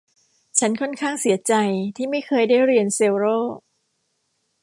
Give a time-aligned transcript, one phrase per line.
[0.59, 1.53] ฉันค่อนข้างเสียใจ
[1.95, 3.37] ที่ไม่เคยได้เรียนเซลโล่